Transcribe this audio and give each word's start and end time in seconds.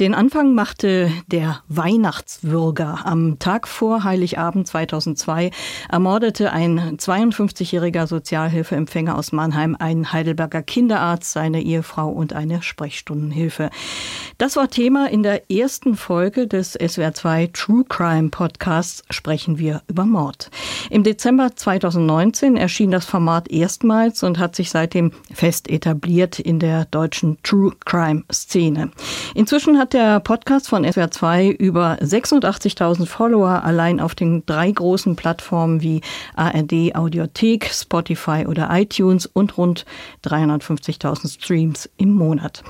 Den 0.00 0.12
Anfang 0.12 0.54
machte 0.54 1.08
der 1.28 1.60
Weihnachtswürger. 1.68 3.06
Am 3.06 3.38
Tag 3.38 3.68
vor 3.68 4.02
Heiligabend 4.02 4.66
2002 4.66 5.52
ermordete 5.88 6.52
ein 6.52 6.96
52-jähriger 6.98 8.08
Sozialhilfeempfänger 8.08 9.16
aus 9.16 9.30
Mannheim 9.30 9.76
einen 9.78 10.12
Heidelberger 10.12 10.62
Kinderarzt, 10.62 11.30
seine 11.30 11.62
Ehefrau 11.62 12.08
und 12.08 12.32
eine 12.32 12.60
Sprechstundenhilfe. 12.60 13.70
Das 14.36 14.56
war 14.56 14.68
Thema 14.68 15.08
in 15.10 15.22
der 15.22 15.48
ersten 15.48 15.94
Folge 15.94 16.48
des 16.48 16.76
SWR2 16.76 17.52
True 17.52 17.84
Crime 17.88 18.30
Podcasts 18.30 19.04
Sprechen 19.10 19.58
wir 19.58 19.82
über 19.86 20.04
Mord. 20.04 20.50
Im 20.90 21.04
Dezember 21.04 21.54
2019 21.54 22.56
erschien 22.56 22.90
das 22.90 23.04
Format 23.04 23.48
erstmals 23.48 24.24
und 24.24 24.40
hat 24.40 24.56
sich 24.56 24.70
seitdem 24.70 25.12
fest 25.32 25.70
etabliert 25.70 26.40
in 26.40 26.58
der 26.58 26.86
deutschen 26.86 27.38
True 27.44 27.72
Crime 27.84 28.24
Szene. 28.32 28.90
Inzwischen 29.36 29.78
hat 29.78 29.83
der 29.92 30.20
Podcast 30.20 30.68
von 30.68 30.86
SWR2 30.86 31.50
über 31.50 31.98
86.000 32.00 33.06
Follower 33.06 33.62
allein 33.62 34.00
auf 34.00 34.14
den 34.14 34.46
drei 34.46 34.70
großen 34.70 35.16
Plattformen 35.16 35.82
wie 35.82 36.00
ARD 36.36 36.94
Audiothek, 36.94 37.70
Spotify 37.72 38.46
oder 38.46 38.68
iTunes 38.72 39.26
und 39.26 39.58
rund 39.58 39.84
350.000 40.24 41.34
Streams 41.34 41.90
im 41.96 42.12
Monat. 42.12 42.62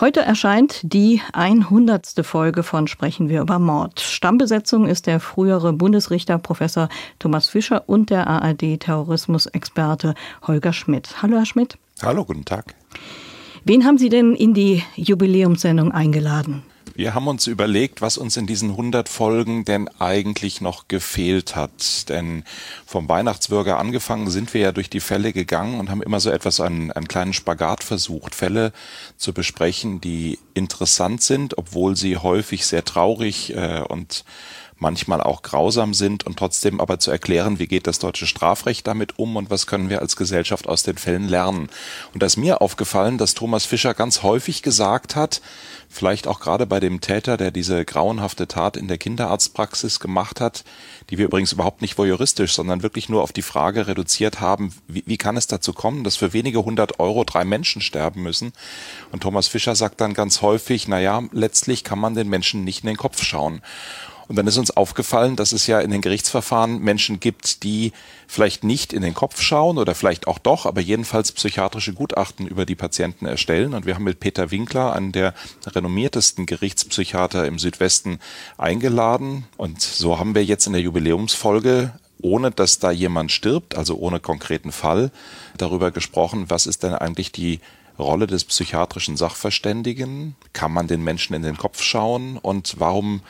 Heute 0.00 0.20
erscheint 0.20 0.80
die 0.82 1.20
100. 1.32 2.24
Folge 2.24 2.62
von 2.62 2.86
Sprechen 2.86 3.28
wir 3.28 3.42
über 3.42 3.58
Mord. 3.58 4.00
Stammbesetzung 4.00 4.86
ist 4.86 5.06
der 5.06 5.20
frühere 5.20 5.72
Bundesrichter 5.72 6.38
Professor 6.38 6.88
Thomas 7.18 7.48
Fischer 7.48 7.88
und 7.88 8.10
der 8.10 8.26
ARD 8.26 8.78
Terrorismusexperte 8.80 10.14
Holger 10.46 10.72
Schmidt. 10.72 11.22
Hallo 11.22 11.36
Herr 11.36 11.46
Schmidt. 11.46 11.76
Hallo, 12.02 12.24
guten 12.24 12.44
Tag. 12.44 12.74
Wen 13.64 13.84
haben 13.84 13.96
Sie 13.96 14.08
denn 14.08 14.34
in 14.34 14.54
die 14.54 14.82
Jubiläumssendung 14.96 15.92
eingeladen? 15.92 16.64
Wir 16.94 17.14
haben 17.14 17.28
uns 17.28 17.46
überlegt, 17.46 18.02
was 18.02 18.18
uns 18.18 18.36
in 18.36 18.48
diesen 18.48 18.70
100 18.70 19.08
Folgen 19.08 19.64
denn 19.64 19.88
eigentlich 20.00 20.60
noch 20.60 20.88
gefehlt 20.88 21.54
hat. 21.54 22.08
Denn 22.08 22.42
vom 22.84 23.08
Weihnachtsbürger 23.08 23.78
angefangen 23.78 24.30
sind 24.30 24.52
wir 24.52 24.60
ja 24.60 24.72
durch 24.72 24.90
die 24.90 25.00
Fälle 25.00 25.32
gegangen 25.32 25.78
und 25.78 25.90
haben 25.90 26.02
immer 26.02 26.18
so 26.18 26.30
etwas, 26.30 26.60
einen, 26.60 26.90
einen 26.90 27.06
kleinen 27.06 27.32
Spagat 27.34 27.84
versucht, 27.84 28.34
Fälle 28.34 28.72
zu 29.16 29.32
besprechen, 29.32 30.00
die 30.00 30.40
interessant 30.54 31.22
sind, 31.22 31.56
obwohl 31.56 31.96
sie 31.96 32.16
häufig 32.16 32.66
sehr 32.66 32.84
traurig 32.84 33.54
äh, 33.54 33.82
und 33.88 34.24
manchmal 34.82 35.22
auch 35.22 35.40
grausam 35.40 35.94
sind 35.94 36.26
und 36.26 36.38
trotzdem 36.38 36.80
aber 36.80 36.98
zu 36.98 37.10
erklären, 37.10 37.58
wie 37.58 37.66
geht 37.66 37.86
das 37.86 37.98
deutsche 37.98 38.26
Strafrecht 38.26 38.86
damit 38.86 39.18
um 39.18 39.36
und 39.36 39.48
was 39.48 39.66
können 39.66 39.88
wir 39.88 40.02
als 40.02 40.16
Gesellschaft 40.16 40.68
aus 40.68 40.82
den 40.82 40.98
Fällen 40.98 41.28
lernen. 41.28 41.70
Und 42.12 42.22
da 42.22 42.26
ist 42.26 42.36
mir 42.36 42.60
aufgefallen, 42.60 43.16
dass 43.16 43.32
Thomas 43.32 43.64
Fischer 43.64 43.94
ganz 43.94 44.22
häufig 44.22 44.62
gesagt 44.62 45.16
hat, 45.16 45.40
vielleicht 45.88 46.26
auch 46.26 46.40
gerade 46.40 46.66
bei 46.66 46.80
dem 46.80 47.00
Täter, 47.00 47.36
der 47.36 47.50
diese 47.50 47.84
grauenhafte 47.84 48.48
Tat 48.48 48.76
in 48.76 48.88
der 48.88 48.98
Kinderarztpraxis 48.98 50.00
gemacht 50.00 50.40
hat, 50.40 50.64
die 51.10 51.18
wir 51.18 51.26
übrigens 51.26 51.52
überhaupt 51.52 51.82
nicht 51.82 51.98
voyeuristisch, 51.98 52.54
sondern 52.54 52.82
wirklich 52.82 53.08
nur 53.08 53.22
auf 53.22 53.32
die 53.32 53.42
Frage 53.42 53.86
reduziert 53.86 54.40
haben, 54.40 54.74
wie, 54.88 55.04
wie 55.06 55.18
kann 55.18 55.36
es 55.36 55.46
dazu 55.46 55.72
kommen, 55.72 56.02
dass 56.02 56.16
für 56.16 56.32
wenige 56.32 56.64
hundert 56.64 56.98
Euro 56.98 57.24
drei 57.24 57.44
Menschen 57.44 57.82
sterben 57.82 58.22
müssen? 58.22 58.52
Und 59.12 59.22
Thomas 59.22 59.48
Fischer 59.48 59.76
sagt 59.76 60.00
dann 60.00 60.14
ganz 60.14 60.42
häufig, 60.42 60.88
na 60.88 60.98
ja, 60.98 61.22
letztlich 61.32 61.84
kann 61.84 61.98
man 61.98 62.14
den 62.14 62.28
Menschen 62.28 62.64
nicht 62.64 62.82
in 62.82 62.88
den 62.88 62.96
Kopf 62.96 63.22
schauen. 63.22 63.60
Und 64.28 64.36
dann 64.36 64.46
ist 64.46 64.56
uns 64.56 64.70
aufgefallen, 64.70 65.36
dass 65.36 65.52
es 65.52 65.66
ja 65.66 65.80
in 65.80 65.90
den 65.90 66.00
Gerichtsverfahren 66.00 66.80
Menschen 66.80 67.20
gibt, 67.20 67.62
die 67.62 67.92
vielleicht 68.26 68.64
nicht 68.64 68.92
in 68.92 69.02
den 69.02 69.14
Kopf 69.14 69.40
schauen 69.40 69.78
oder 69.78 69.94
vielleicht 69.94 70.26
auch 70.26 70.38
doch, 70.38 70.66
aber 70.66 70.80
jedenfalls 70.80 71.32
psychiatrische 71.32 71.92
Gutachten 71.92 72.46
über 72.46 72.66
die 72.66 72.74
Patienten 72.74 73.26
erstellen. 73.26 73.74
Und 73.74 73.86
wir 73.86 73.94
haben 73.94 74.04
mit 74.04 74.20
Peter 74.20 74.50
Winkler, 74.50 74.92
einen 74.92 75.12
der 75.12 75.34
renommiertesten 75.66 76.46
Gerichtspsychiater 76.46 77.46
im 77.46 77.58
Südwesten, 77.58 78.18
eingeladen. 78.58 79.44
Und 79.56 79.80
so 79.80 80.18
haben 80.18 80.34
wir 80.34 80.44
jetzt 80.44 80.66
in 80.66 80.72
der 80.72 80.82
Jubiläumsfolge 80.82 81.92
ohne 82.22 82.52
dass 82.52 82.78
da 82.78 82.90
jemand 82.90 83.32
stirbt, 83.32 83.76
also 83.76 83.96
ohne 83.96 84.20
konkreten 84.20 84.72
Fall, 84.72 85.10
darüber 85.58 85.90
gesprochen, 85.90 86.48
was 86.48 86.66
ist 86.66 86.84
denn 86.84 86.94
eigentlich 86.94 87.32
die 87.32 87.60
Rolle 87.98 88.26
des 88.26 88.44
psychiatrischen 88.44 89.16
Sachverständigen? 89.16 90.36
Kann 90.52 90.72
man 90.72 90.86
den 90.86 91.04
Menschen 91.04 91.34
in 91.34 91.42
den 91.42 91.58
Kopf 91.58 91.82
schauen? 91.82 92.38
Und 92.38 92.76
warum 92.78 93.20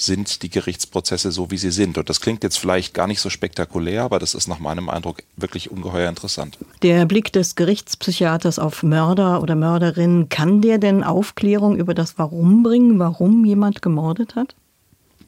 sind 0.00 0.42
die 0.42 0.50
Gerichtsprozesse 0.50 1.30
so, 1.30 1.50
wie 1.50 1.58
sie 1.58 1.70
sind. 1.70 1.98
Und 1.98 2.08
das 2.08 2.20
klingt 2.20 2.42
jetzt 2.42 2.58
vielleicht 2.58 2.94
gar 2.94 3.06
nicht 3.06 3.20
so 3.20 3.30
spektakulär, 3.30 4.02
aber 4.02 4.18
das 4.18 4.34
ist 4.34 4.48
nach 4.48 4.58
meinem 4.58 4.88
Eindruck 4.88 5.22
wirklich 5.36 5.70
ungeheuer 5.70 6.08
interessant. 6.08 6.58
Der 6.82 7.04
Blick 7.06 7.32
des 7.32 7.54
Gerichtspsychiaters 7.54 8.58
auf 8.58 8.82
Mörder 8.82 9.42
oder 9.42 9.54
Mörderinnen, 9.54 10.28
kann 10.28 10.62
der 10.62 10.78
denn 10.78 11.04
Aufklärung 11.04 11.76
über 11.76 11.94
das 11.94 12.18
Warum 12.18 12.62
bringen, 12.62 12.98
warum 12.98 13.44
jemand 13.44 13.82
gemordet 13.82 14.36
hat? 14.36 14.54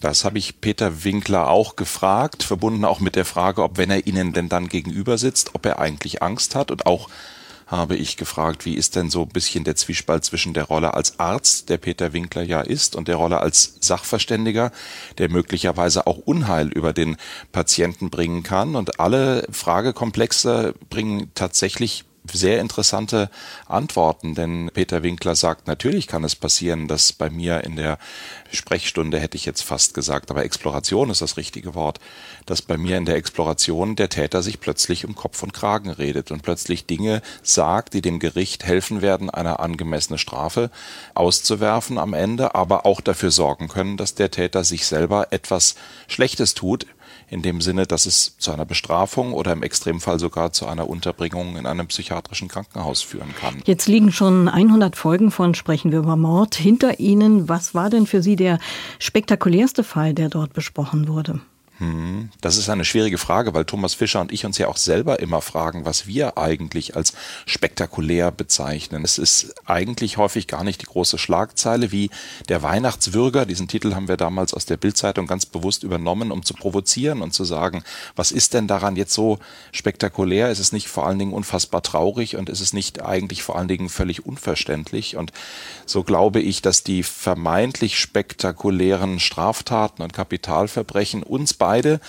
Das 0.00 0.24
habe 0.24 0.38
ich 0.38 0.60
Peter 0.60 1.04
Winkler 1.04 1.48
auch 1.48 1.76
gefragt, 1.76 2.42
verbunden 2.42 2.84
auch 2.84 2.98
mit 2.98 3.14
der 3.14 3.24
Frage, 3.24 3.62
ob 3.62 3.78
wenn 3.78 3.90
er 3.90 4.06
Ihnen 4.06 4.32
denn 4.32 4.48
dann 4.48 4.68
gegenüber 4.68 5.16
sitzt, 5.16 5.54
ob 5.54 5.64
er 5.64 5.78
eigentlich 5.78 6.22
Angst 6.22 6.56
hat 6.56 6.72
und 6.72 6.86
auch 6.86 7.08
habe 7.72 7.96
ich 7.96 8.18
gefragt, 8.18 8.66
wie 8.66 8.74
ist 8.74 8.96
denn 8.96 9.08
so 9.08 9.22
ein 9.22 9.28
bisschen 9.28 9.64
der 9.64 9.74
Zwiespalt 9.74 10.24
zwischen 10.24 10.52
der 10.52 10.64
Rolle 10.64 10.92
als 10.92 11.18
Arzt, 11.18 11.70
der 11.70 11.78
Peter 11.78 12.12
Winkler 12.12 12.42
ja 12.42 12.60
ist, 12.60 12.94
und 12.94 13.08
der 13.08 13.16
Rolle 13.16 13.40
als 13.40 13.76
Sachverständiger, 13.80 14.70
der 15.16 15.30
möglicherweise 15.30 16.06
auch 16.06 16.18
Unheil 16.18 16.68
über 16.68 16.92
den 16.92 17.16
Patienten 17.50 18.10
bringen 18.10 18.42
kann. 18.42 18.76
Und 18.76 19.00
alle 19.00 19.46
Fragekomplexe 19.50 20.74
bringen 20.90 21.30
tatsächlich 21.34 22.04
sehr 22.30 22.60
interessante 22.60 23.30
Antworten, 23.66 24.34
denn 24.34 24.70
Peter 24.72 25.02
Winkler 25.02 25.34
sagt, 25.34 25.66
natürlich 25.66 26.06
kann 26.06 26.22
es 26.24 26.36
passieren, 26.36 26.86
dass 26.86 27.12
bei 27.12 27.30
mir 27.30 27.64
in 27.64 27.76
der 27.76 27.98
Sprechstunde, 28.52 29.18
hätte 29.18 29.36
ich 29.36 29.44
jetzt 29.44 29.62
fast 29.62 29.94
gesagt, 29.94 30.30
aber 30.30 30.44
Exploration 30.44 31.10
ist 31.10 31.20
das 31.20 31.36
richtige 31.36 31.74
Wort, 31.74 31.98
dass 32.46 32.62
bei 32.62 32.76
mir 32.76 32.96
in 32.96 33.06
der 33.06 33.16
Exploration 33.16 33.96
der 33.96 34.08
Täter 34.08 34.42
sich 34.42 34.60
plötzlich 34.60 35.04
um 35.04 35.14
Kopf 35.16 35.42
und 35.42 35.52
Kragen 35.52 35.90
redet 35.90 36.30
und 36.30 36.42
plötzlich 36.42 36.86
Dinge 36.86 37.22
sagt, 37.42 37.94
die 37.94 38.02
dem 38.02 38.20
Gericht 38.20 38.64
helfen 38.64 39.02
werden, 39.02 39.28
eine 39.28 39.58
angemessene 39.58 40.18
Strafe 40.18 40.70
auszuwerfen 41.14 41.98
am 41.98 42.14
Ende, 42.14 42.54
aber 42.54 42.86
auch 42.86 43.00
dafür 43.00 43.30
sorgen 43.30 43.68
können, 43.68 43.96
dass 43.96 44.14
der 44.14 44.30
Täter 44.30 44.64
sich 44.64 44.86
selber 44.86 45.28
etwas 45.32 45.74
Schlechtes 46.06 46.54
tut, 46.54 46.86
in 47.28 47.42
dem 47.42 47.60
Sinne, 47.60 47.86
dass 47.86 48.06
es 48.06 48.36
zu 48.38 48.52
einer 48.52 48.64
Bestrafung 48.64 49.32
oder 49.32 49.52
im 49.52 49.62
Extremfall 49.62 50.18
sogar 50.18 50.52
zu 50.52 50.66
einer 50.66 50.88
Unterbringung 50.88 51.56
in 51.56 51.66
einem 51.66 51.86
psychiatrischen 51.86 52.48
Krankenhaus 52.48 53.02
führen 53.02 53.34
kann. 53.40 53.62
Jetzt 53.64 53.86
liegen 53.88 54.12
schon 54.12 54.48
100 54.48 54.96
Folgen 54.96 55.30
von 55.30 55.54
Sprechen 55.54 55.92
wir 55.92 56.00
über 56.00 56.16
Mord 56.16 56.54
hinter 56.54 57.00
Ihnen. 57.00 57.48
Was 57.48 57.74
war 57.74 57.90
denn 57.90 58.06
für 58.06 58.22
Sie 58.22 58.36
der 58.36 58.58
spektakulärste 58.98 59.84
Fall, 59.84 60.14
der 60.14 60.28
dort 60.28 60.52
besprochen 60.52 61.08
wurde? 61.08 61.40
Hm, 61.78 62.28
das 62.42 62.58
ist 62.58 62.68
eine 62.68 62.84
schwierige 62.84 63.16
Frage, 63.16 63.54
weil 63.54 63.64
Thomas 63.64 63.94
Fischer 63.94 64.20
und 64.20 64.30
ich 64.30 64.44
uns 64.44 64.58
ja 64.58 64.68
auch 64.68 64.76
selber 64.76 65.20
immer 65.20 65.40
fragen, 65.40 65.86
was 65.86 66.06
wir 66.06 66.36
eigentlich 66.36 66.96
als 66.96 67.14
spektakulär 67.46 68.30
bezeichnen. 68.30 69.04
Es 69.04 69.16
ist 69.16 69.54
eigentlich 69.64 70.18
häufig 70.18 70.46
gar 70.46 70.64
nicht 70.64 70.82
die 70.82 70.86
große 70.86 71.16
Schlagzeile 71.16 71.90
wie 71.90 72.10
der 72.50 72.62
Weihnachtswürger. 72.62 73.46
Diesen 73.46 73.68
Titel 73.68 73.94
haben 73.94 74.08
wir 74.08 74.18
damals 74.18 74.52
aus 74.52 74.66
der 74.66 74.76
Bildzeitung 74.76 75.26
ganz 75.26 75.46
bewusst 75.46 75.82
übernommen, 75.82 76.30
um 76.30 76.44
zu 76.44 76.52
provozieren 76.52 77.22
und 77.22 77.32
zu 77.32 77.44
sagen, 77.44 77.82
was 78.16 78.32
ist 78.32 78.52
denn 78.52 78.66
daran 78.68 78.96
jetzt 78.96 79.14
so 79.14 79.38
spektakulär? 79.72 80.50
Ist 80.50 80.58
es 80.58 80.72
nicht 80.72 80.88
vor 80.88 81.06
allen 81.06 81.18
Dingen 81.18 81.32
unfassbar 81.32 81.82
traurig 81.82 82.36
und 82.36 82.50
ist 82.50 82.60
es 82.60 82.74
nicht 82.74 83.02
eigentlich 83.02 83.42
vor 83.42 83.56
allen 83.56 83.68
Dingen 83.68 83.88
völlig 83.88 84.26
unverständlich? 84.26 85.16
Und 85.16 85.32
so 85.86 86.02
glaube 86.02 86.40
ich, 86.40 86.60
dass 86.60 86.82
die 86.82 87.02
vermeintlich 87.02 87.98
spektakulären 87.98 89.20
Straftaten 89.20 90.02
und 90.02 90.12
Kapitalverbrechen 90.12 91.22
uns 91.22 91.54
beide 91.62 92.00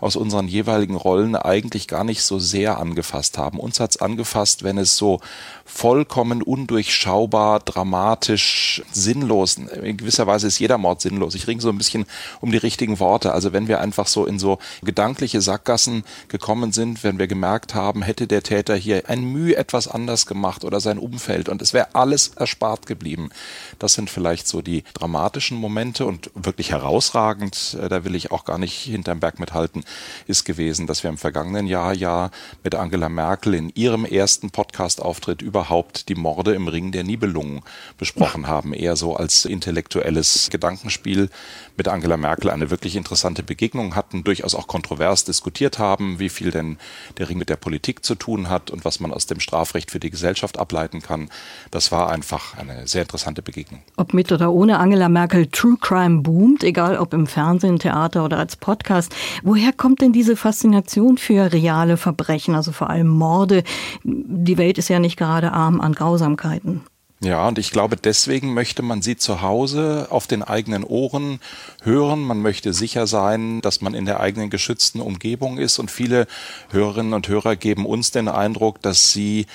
aus 0.00 0.16
unseren 0.16 0.48
jeweiligen 0.48 0.96
Rollen 0.96 1.36
eigentlich 1.36 1.86
gar 1.86 2.02
nicht 2.02 2.22
so 2.22 2.38
sehr 2.38 2.78
angefasst 2.78 3.36
haben. 3.36 3.60
Uns 3.60 3.78
hat's 3.78 3.98
angefasst, 3.98 4.64
wenn 4.64 4.78
es 4.78 4.96
so 4.96 5.20
vollkommen 5.66 6.42
undurchschaubar, 6.42 7.60
dramatisch, 7.60 8.82
sinnlos, 8.90 9.58
in 9.82 9.98
gewisser 9.98 10.26
Weise 10.26 10.46
ist 10.46 10.58
jeder 10.58 10.78
Mord 10.78 11.02
sinnlos. 11.02 11.34
Ich 11.34 11.46
ringe 11.46 11.60
so 11.60 11.68
ein 11.68 11.76
bisschen 11.76 12.06
um 12.40 12.50
die 12.52 12.56
richtigen 12.58 13.00
Worte. 13.00 13.34
Also 13.34 13.52
wenn 13.52 13.68
wir 13.68 13.82
einfach 13.82 14.06
so 14.06 14.24
in 14.24 14.38
so 14.38 14.58
gedankliche 14.82 15.42
Sackgassen 15.42 16.04
gekommen 16.28 16.72
sind, 16.72 17.04
wenn 17.04 17.18
wir 17.18 17.26
gemerkt 17.26 17.74
haben, 17.74 18.00
hätte 18.00 18.26
der 18.26 18.42
Täter 18.42 18.74
hier 18.74 19.10
ein 19.10 19.22
Mühe 19.24 19.56
etwas 19.56 19.88
anders 19.88 20.24
gemacht 20.24 20.64
oder 20.64 20.80
sein 20.80 20.98
Umfeld 20.98 21.50
und 21.50 21.60
es 21.60 21.74
wäre 21.74 21.94
alles 21.94 22.28
erspart 22.28 22.86
geblieben. 22.86 23.28
Das 23.78 23.92
sind 23.92 24.08
vielleicht 24.08 24.48
so 24.48 24.62
die 24.62 24.84
dramatischen 24.94 25.58
Momente 25.58 26.06
und 26.06 26.30
wirklich 26.34 26.70
herausragend, 26.70 27.76
äh, 27.80 27.88
da 27.88 28.04
will 28.04 28.14
ich 28.14 28.32
auch 28.32 28.44
gar 28.44 28.58
nicht 28.58 28.78
hin 28.78 29.01
hinterm 29.02 29.20
Berg 29.20 29.40
mithalten, 29.40 29.84
ist 30.26 30.44
gewesen, 30.44 30.86
dass 30.86 31.02
wir 31.02 31.10
im 31.10 31.18
vergangenen 31.18 31.66
Jahr 31.66 31.92
ja 31.92 32.30
mit 32.62 32.74
Angela 32.74 33.08
Merkel 33.08 33.54
in 33.54 33.70
ihrem 33.74 34.04
ersten 34.04 34.50
Podcast-Auftritt 34.50 35.42
überhaupt 35.42 36.08
die 36.08 36.14
Morde 36.14 36.54
im 36.54 36.68
Ring 36.68 36.92
der 36.92 37.02
Nibelungen 37.02 37.62
besprochen 37.98 38.46
haben. 38.46 38.72
Eher 38.72 38.96
so 38.96 39.16
als 39.16 39.44
intellektuelles 39.44 40.48
Gedankenspiel 40.50 41.28
mit 41.76 41.88
Angela 41.88 42.16
Merkel 42.16 42.50
eine 42.50 42.70
wirklich 42.70 42.96
interessante 42.96 43.42
Begegnung 43.42 43.96
hatten, 43.96 44.22
durchaus 44.22 44.54
auch 44.54 44.68
kontrovers 44.68 45.24
diskutiert 45.24 45.78
haben, 45.78 46.18
wie 46.18 46.28
viel 46.28 46.50
denn 46.50 46.78
der 47.18 47.28
Ring 47.28 47.38
mit 47.38 47.48
der 47.48 47.56
Politik 47.56 48.04
zu 48.04 48.14
tun 48.14 48.48
hat 48.48 48.70
und 48.70 48.84
was 48.84 49.00
man 49.00 49.12
aus 49.12 49.26
dem 49.26 49.40
Strafrecht 49.40 49.90
für 49.90 49.98
die 49.98 50.10
Gesellschaft 50.10 50.58
ableiten 50.58 51.02
kann. 51.02 51.28
Das 51.70 51.90
war 51.90 52.10
einfach 52.10 52.56
eine 52.56 52.86
sehr 52.86 53.02
interessante 53.02 53.42
Begegnung. 53.42 53.82
Ob 53.96 54.14
mit 54.14 54.30
oder 54.30 54.52
ohne 54.52 54.78
Angela 54.78 55.08
Merkel, 55.08 55.46
True 55.46 55.76
Crime 55.80 56.20
boomt, 56.20 56.62
egal 56.62 56.98
ob 56.98 57.12
im 57.14 57.26
Fernsehen, 57.26 57.78
Theater 57.78 58.24
oder 58.24 58.38
als 58.38 58.56
Podcast. 58.56 58.91
Woher 59.42 59.72
kommt 59.72 60.00
denn 60.00 60.12
diese 60.12 60.36
Faszination 60.36 61.18
für 61.18 61.52
reale 61.52 61.96
Verbrechen, 61.96 62.54
also 62.54 62.72
vor 62.72 62.90
allem 62.90 63.08
Morde? 63.08 63.64
Die 64.04 64.58
Welt 64.58 64.78
ist 64.78 64.88
ja 64.88 64.98
nicht 64.98 65.16
gerade 65.16 65.52
arm 65.52 65.80
an 65.80 65.94
Grausamkeiten. 65.94 66.82
Ja, 67.24 67.46
und 67.46 67.58
ich 67.58 67.70
glaube, 67.70 67.96
deswegen 67.96 68.52
möchte 68.52 68.82
man 68.82 69.00
sie 69.00 69.16
zu 69.16 69.42
Hause 69.42 70.08
auf 70.10 70.26
den 70.26 70.42
eigenen 70.42 70.82
Ohren 70.82 71.38
hören. 71.82 72.20
Man 72.20 72.42
möchte 72.42 72.72
sicher 72.72 73.06
sein, 73.06 73.60
dass 73.60 73.80
man 73.80 73.94
in 73.94 74.06
der 74.06 74.18
eigenen 74.18 74.50
geschützten 74.50 75.00
Umgebung 75.00 75.58
ist. 75.58 75.78
Und 75.78 75.92
viele 75.92 76.26
Hörerinnen 76.70 77.14
und 77.14 77.28
Hörer 77.28 77.54
geben 77.54 77.86
uns 77.86 78.10
den 78.10 78.26
Eindruck, 78.26 78.82
dass 78.82 79.12
sie 79.12 79.46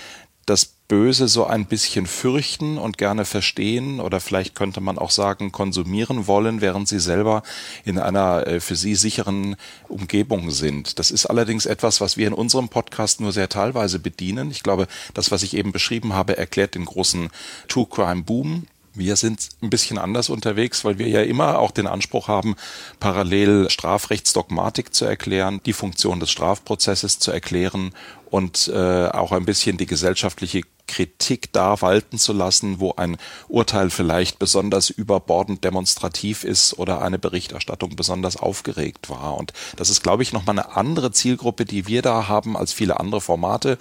das 0.45 0.76
Böse 0.87 1.27
so 1.27 1.45
ein 1.45 1.65
bisschen 1.65 2.05
fürchten 2.05 2.77
und 2.77 2.97
gerne 2.97 3.25
verstehen 3.25 3.99
oder 3.99 4.21
vielleicht 4.21 4.55
könnte 4.55 4.79
man 4.79 4.97
auch 4.97 5.11
sagen 5.11 5.51
konsumieren 5.51 6.27
wollen, 6.27 6.61
während 6.61 6.87
sie 6.87 6.99
selber 6.99 7.43
in 7.83 7.99
einer 7.99 8.47
äh, 8.47 8.59
für 8.61 8.75
sie 8.75 8.95
sicheren 8.95 9.57
Umgebung 9.89 10.49
sind. 10.51 10.97
Das 10.99 11.11
ist 11.11 11.25
allerdings 11.25 11.65
etwas, 11.65 11.99
was 11.99 12.15
wir 12.15 12.27
in 12.27 12.33
unserem 12.33 12.69
Podcast 12.69 13.19
nur 13.19 13.33
sehr 13.33 13.49
teilweise 13.49 13.99
bedienen. 13.99 14.49
Ich 14.49 14.63
glaube, 14.63 14.87
das, 15.13 15.29
was 15.29 15.43
ich 15.43 15.55
eben 15.55 15.73
beschrieben 15.73 16.13
habe, 16.13 16.37
erklärt 16.37 16.75
den 16.75 16.85
großen 16.85 17.29
True 17.67 17.87
Crime 17.89 18.23
Boom 18.23 18.67
wir 18.97 19.15
sind 19.15 19.49
ein 19.61 19.69
bisschen 19.69 19.97
anders 19.99 20.29
unterwegs, 20.29 20.83
weil 20.83 20.97
wir 20.97 21.07
ja 21.07 21.21
immer 21.21 21.59
auch 21.59 21.71
den 21.71 21.85
Anspruch 21.87 22.27
haben, 22.27 22.55
parallel 22.99 23.69
Strafrechtsdogmatik 23.69 24.93
zu 24.93 25.05
erklären, 25.05 25.61
die 25.65 25.73
Funktion 25.73 26.19
des 26.19 26.31
Strafprozesses 26.31 27.19
zu 27.19 27.31
erklären 27.31 27.93
und 28.29 28.67
äh, 28.73 29.07
auch 29.07 29.31
ein 29.31 29.45
bisschen 29.45 29.77
die 29.77 29.85
gesellschaftliche 29.85 30.63
Kritik 30.87 31.51
da 31.51 31.81
walten 31.81 32.17
zu 32.17 32.33
lassen, 32.33 32.79
wo 32.79 32.93
ein 32.95 33.17
Urteil 33.49 33.89
vielleicht 33.89 34.39
besonders 34.39 34.89
überbordend 34.89 35.63
demonstrativ 35.63 36.43
ist 36.43 36.79
oder 36.79 37.01
eine 37.01 37.19
Berichterstattung 37.19 37.95
besonders 37.95 38.37
aufgeregt 38.37 39.09
war. 39.09 39.35
Und 39.37 39.53
das 39.75 39.89
ist, 39.89 40.01
glaube 40.01 40.23
ich, 40.23 40.33
nochmal 40.33 40.57
eine 40.57 40.75
andere 40.75 41.11
Zielgruppe, 41.11 41.65
die 41.65 41.87
wir 41.87 42.01
da 42.01 42.27
haben 42.27 42.57
als 42.57 42.73
viele 42.73 42.99
andere 42.99 43.21
Formate, 43.21 43.77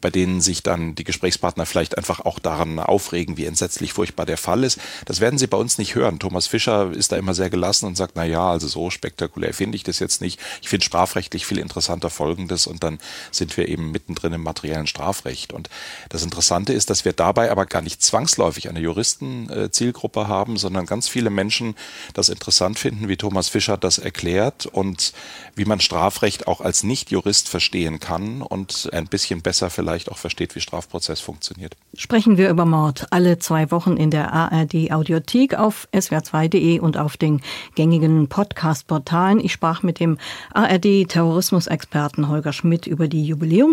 bei 0.00 0.10
denen 0.10 0.40
sich 0.40 0.62
dann 0.62 0.94
die 0.94 1.04
Gesprächspartner 1.04 1.64
vielleicht 1.64 1.96
einfach 1.96 2.20
auch 2.20 2.38
daran 2.38 2.78
aufregen, 2.78 3.36
wie 3.36 3.46
entsetzlich 3.46 3.92
furchtbar 3.92 4.26
der 4.26 4.36
Fall 4.36 4.64
ist. 4.64 4.80
Das 5.06 5.20
werden 5.20 5.38
sie 5.38 5.46
bei 5.46 5.56
uns 5.56 5.78
nicht 5.78 5.94
hören. 5.94 6.18
Thomas 6.18 6.48
Fischer 6.48 6.90
ist 6.90 7.12
da 7.12 7.16
immer 7.16 7.34
sehr 7.34 7.50
gelassen 7.50 7.86
und 7.86 7.96
sagt, 7.96 8.12
na 8.16 8.24
ja, 8.24 8.50
also 8.50 8.66
so 8.66 8.90
spektakulär 8.90 9.54
finde 9.54 9.76
ich 9.76 9.84
das 9.84 10.00
jetzt 10.00 10.20
nicht. 10.20 10.40
Ich 10.60 10.68
finde 10.68 10.84
strafrechtlich 10.84 11.46
viel 11.46 11.58
interessanter 11.58 12.10
Folgendes 12.10 12.66
und 12.66 12.82
dann 12.82 12.98
sind 13.30 13.56
wir 13.56 13.68
eben 13.68 13.87
mittendrin 13.90 14.32
im 14.32 14.42
materiellen 14.42 14.86
Strafrecht. 14.86 15.52
Und 15.52 15.68
das 16.08 16.22
Interessante 16.22 16.72
ist, 16.72 16.90
dass 16.90 17.04
wir 17.04 17.12
dabei 17.12 17.50
aber 17.50 17.66
gar 17.66 17.82
nicht 17.82 18.02
zwangsläufig 18.02 18.68
eine 18.68 18.80
Juristenzielgruppe 18.80 20.28
haben, 20.28 20.56
sondern 20.56 20.86
ganz 20.86 21.08
viele 21.08 21.30
Menschen 21.30 21.74
das 22.14 22.28
interessant 22.28 22.78
finden, 22.78 23.08
wie 23.08 23.16
Thomas 23.16 23.48
Fischer 23.48 23.76
das 23.76 23.98
erklärt 23.98 24.66
und 24.66 25.12
wie 25.54 25.64
man 25.64 25.80
Strafrecht 25.80 26.46
auch 26.46 26.60
als 26.60 26.82
Nicht-Jurist 26.82 27.48
verstehen 27.48 28.00
kann 28.00 28.42
und 28.42 28.88
ein 28.92 29.06
bisschen 29.06 29.42
besser 29.42 29.70
vielleicht 29.70 30.10
auch 30.10 30.18
versteht, 30.18 30.54
wie 30.54 30.60
Strafprozess 30.60 31.20
funktioniert. 31.20 31.76
Sprechen 31.94 32.36
wir 32.36 32.50
über 32.50 32.64
Mord 32.64 33.06
alle 33.10 33.38
zwei 33.38 33.70
Wochen 33.70 33.96
in 33.96 34.10
der 34.10 34.32
ARD 34.32 34.92
Audiothek 34.92 35.54
auf 35.54 35.88
swr2.de 35.92 36.78
und 36.80 36.96
auf 36.96 37.16
den 37.16 37.40
gängigen 37.74 38.28
Podcast-Portalen. 38.28 39.40
Ich 39.40 39.52
sprach 39.52 39.82
mit 39.82 40.00
dem 40.00 40.18
ARD-Terrorismusexperten 40.52 42.28
Holger 42.28 42.52
Schmidt 42.52 42.86
über 42.86 43.08
die 43.08 43.24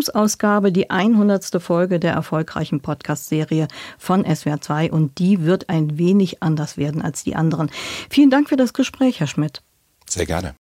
Jubiläumsausgabe, 0.06 0.72
die 0.72 0.90
100. 0.90 1.62
Folge 1.62 1.98
der 1.98 2.12
erfolgreichen 2.12 2.80
Podcast-Serie 2.80 3.68
von 3.98 4.24
SWR 4.24 4.60
2 4.60 4.90
und 4.90 5.18
die 5.18 5.44
wird 5.44 5.68
ein 5.68 5.98
wenig 5.98 6.42
anders 6.42 6.76
werden 6.76 7.02
als 7.02 7.24
die 7.24 7.36
anderen. 7.36 7.70
Vielen 8.10 8.30
Dank 8.30 8.48
für 8.48 8.56
das 8.56 8.72
Gespräch, 8.72 9.20
Herr 9.20 9.26
Schmidt. 9.26 9.62
Sehr 10.08 10.26
gerne. 10.26 10.54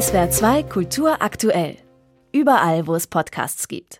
SWR 0.00 0.30
2 0.30 0.62
Kultur 0.64 1.22
aktuell. 1.22 1.76
Überall, 2.32 2.86
wo 2.86 2.94
es 2.94 3.06
Podcasts 3.06 3.68
gibt. 3.68 3.96